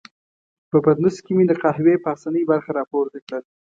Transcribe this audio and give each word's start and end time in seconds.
په 0.69 0.77
پتنوس 0.83 1.15
کې 1.25 1.31
مې 1.37 1.45
د 1.47 1.53
قهوې 1.63 1.95
پاسنۍ 2.05 2.43
برخه 2.51 2.71
را 2.77 2.83
پورته 2.91 3.17
کړل. 3.25 3.43